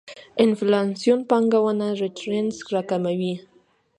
انفلاسیون 0.45 1.19
پانګونه 1.29 1.87
ريټرنز 2.01 2.55
راکموي. 2.73 3.33